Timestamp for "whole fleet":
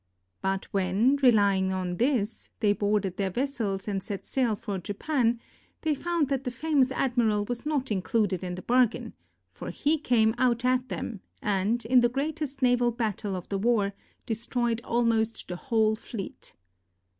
15.55-16.55